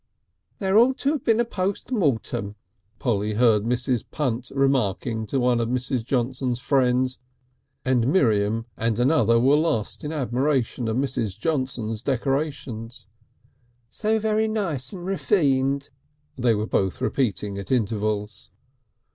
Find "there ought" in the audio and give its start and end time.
0.57-0.97